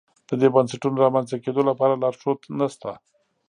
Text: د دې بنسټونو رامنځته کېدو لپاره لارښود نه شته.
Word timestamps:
د 0.29 0.31
دې 0.41 0.47
بنسټونو 0.55 0.97
رامنځته 1.05 1.37
کېدو 1.43 1.61
لپاره 1.69 1.99
لارښود 2.01 2.39
نه 2.59 2.67
شته. 2.73 2.91